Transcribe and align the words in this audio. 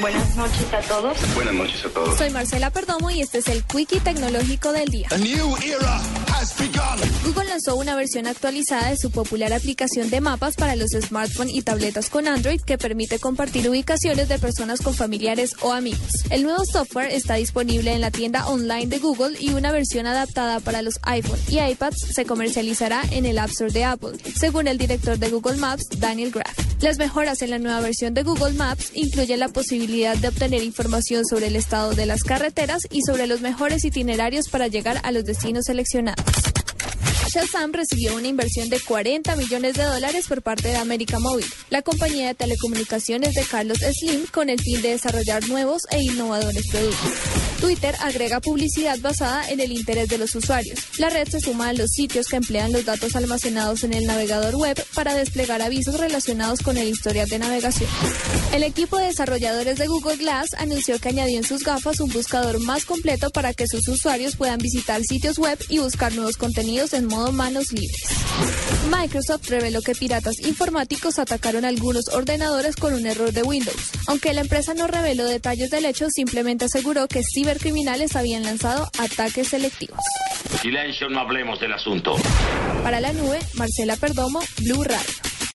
Buenas 0.00 0.34
noches 0.34 0.72
a 0.72 0.80
todos. 0.80 1.34
Buenas 1.36 1.54
noches 1.54 1.84
a 1.84 1.88
todos. 1.88 2.18
Soy 2.18 2.30
Marcela 2.30 2.70
Perdomo 2.70 3.12
y 3.12 3.20
este 3.20 3.38
es 3.38 3.46
el 3.46 3.62
Quickie 3.62 4.00
Tecnológico 4.00 4.72
del 4.72 4.88
Día. 4.88 5.06
Google 7.24 7.44
lanzó 7.48 7.76
una 7.76 7.94
versión 7.94 8.26
actualizada 8.26 8.90
de 8.90 8.96
su 8.96 9.12
popular 9.12 9.52
aplicación 9.52 10.10
de 10.10 10.20
mapas 10.20 10.56
para 10.56 10.74
los 10.74 10.90
smartphones 10.90 11.54
y 11.54 11.62
tabletas 11.62 12.10
con 12.10 12.26
Android 12.26 12.60
que 12.60 12.76
permite 12.76 13.20
compartir 13.20 13.68
ubicaciones 13.68 14.28
de 14.28 14.40
personas 14.40 14.80
con 14.80 14.94
familiares 14.94 15.54
o 15.60 15.72
amigos. 15.72 16.24
El 16.28 16.42
nuevo 16.42 16.64
software 16.64 17.12
está 17.12 17.34
disponible 17.34 17.92
en 17.92 18.00
la 18.00 18.10
tienda 18.10 18.48
online 18.48 18.86
de 18.86 18.98
Google 18.98 19.36
y 19.38 19.50
una 19.50 19.70
versión 19.70 20.08
adaptada 20.08 20.58
para 20.58 20.82
los 20.82 20.98
iPhone 21.02 21.38
y 21.48 21.60
iPads 21.60 22.14
se 22.14 22.26
comercializará 22.26 23.02
en 23.12 23.26
el 23.26 23.38
App 23.38 23.50
Store 23.50 23.70
de 23.70 23.84
Apple, 23.84 24.18
según 24.36 24.66
el 24.66 24.76
director 24.76 25.18
de 25.18 25.30
Google 25.30 25.56
Maps, 25.56 25.84
Daniel 26.00 26.32
Graff. 26.32 26.63
Las 26.84 26.98
mejoras 26.98 27.40
en 27.40 27.48
la 27.48 27.58
nueva 27.58 27.80
versión 27.80 28.12
de 28.12 28.22
Google 28.24 28.52
Maps 28.52 28.90
incluyen 28.92 29.40
la 29.40 29.48
posibilidad 29.48 30.18
de 30.18 30.28
obtener 30.28 30.62
información 30.62 31.24
sobre 31.24 31.46
el 31.46 31.56
estado 31.56 31.94
de 31.94 32.04
las 32.04 32.22
carreteras 32.24 32.82
y 32.90 33.00
sobre 33.00 33.26
los 33.26 33.40
mejores 33.40 33.86
itinerarios 33.86 34.50
para 34.50 34.68
llegar 34.68 35.00
a 35.02 35.10
los 35.10 35.24
destinos 35.24 35.64
seleccionados. 35.64 36.22
Shazam 37.32 37.72
recibió 37.72 38.14
una 38.14 38.28
inversión 38.28 38.68
de 38.68 38.80
40 38.80 39.34
millones 39.36 39.76
de 39.76 39.82
dólares 39.82 40.26
por 40.28 40.42
parte 40.42 40.68
de 40.68 40.76
América 40.76 41.18
Móvil, 41.18 41.46
la 41.70 41.80
compañía 41.80 42.26
de 42.26 42.34
telecomunicaciones 42.34 43.34
de 43.34 43.44
Carlos 43.44 43.78
Slim, 43.78 44.26
con 44.26 44.50
el 44.50 44.60
fin 44.60 44.82
de 44.82 44.90
desarrollar 44.90 45.48
nuevos 45.48 45.84
e 45.90 46.02
innovadores 46.02 46.68
productos. 46.70 47.53
Twitter 47.64 47.96
agrega 48.02 48.40
publicidad 48.40 48.98
basada 48.98 49.48
en 49.48 49.58
el 49.58 49.72
interés 49.72 50.06
de 50.10 50.18
los 50.18 50.34
usuarios. 50.34 50.78
La 50.98 51.08
red 51.08 51.26
se 51.26 51.40
suma 51.40 51.70
a 51.70 51.72
los 51.72 51.92
sitios 51.92 52.26
que 52.26 52.36
emplean 52.36 52.72
los 52.72 52.84
datos 52.84 53.16
almacenados 53.16 53.84
en 53.84 53.94
el 53.94 54.04
navegador 54.04 54.54
web 54.56 54.76
para 54.94 55.14
desplegar 55.14 55.62
avisos 55.62 55.98
relacionados 55.98 56.60
con 56.60 56.76
el 56.76 56.88
historial 56.88 57.26
de 57.26 57.38
navegación. 57.38 57.88
El 58.52 58.64
equipo 58.64 58.98
de 58.98 59.06
desarrolladores 59.06 59.78
de 59.78 59.86
Google 59.86 60.16
Glass 60.16 60.52
anunció 60.58 60.98
que 60.98 61.08
añadió 61.08 61.38
en 61.38 61.44
sus 61.44 61.64
gafas 61.64 62.00
un 62.00 62.10
buscador 62.10 62.60
más 62.60 62.84
completo 62.84 63.30
para 63.30 63.54
que 63.54 63.66
sus 63.66 63.88
usuarios 63.88 64.36
puedan 64.36 64.58
visitar 64.58 65.02
sitios 65.02 65.38
web 65.38 65.58
y 65.70 65.78
buscar 65.78 66.14
nuevos 66.14 66.36
contenidos 66.36 66.92
en 66.92 67.06
modo 67.06 67.32
manos 67.32 67.72
libres. 67.72 67.96
Microsoft 68.90 69.48
reveló 69.48 69.80
que 69.82 69.94
piratas 69.94 70.40
informáticos 70.40 71.18
atacaron 71.18 71.64
algunos 71.64 72.08
ordenadores 72.08 72.76
con 72.76 72.94
un 72.94 73.06
error 73.06 73.32
de 73.32 73.42
Windows. 73.42 73.90
Aunque 74.06 74.32
la 74.32 74.42
empresa 74.42 74.74
no 74.74 74.86
reveló 74.86 75.24
detalles 75.24 75.70
del 75.70 75.84
hecho, 75.84 76.08
simplemente 76.10 76.66
aseguró 76.66 77.06
que 77.08 77.22
cibercriminales 77.22 78.16
habían 78.16 78.42
lanzado 78.42 78.90
ataques 78.98 79.48
selectivos. 79.48 80.00
Silencio, 80.60 81.08
no 81.08 81.20
hablemos 81.20 81.60
del 81.60 81.72
asunto. 81.72 82.16
Para 82.82 83.00
la 83.00 83.12
nube, 83.12 83.38
Marcela 83.54 83.96
Perdomo, 83.96 84.40
Blue 84.60 84.84
Radio. 84.84 85.23